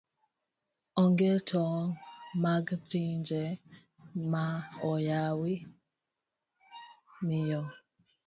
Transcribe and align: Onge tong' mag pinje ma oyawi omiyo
Onge 1.01 1.31
tong' 1.49 1.91
mag 2.43 2.65
pinje 2.91 3.43
ma 4.31 4.45
oyawi 4.91 5.53
omiyo 7.15 7.61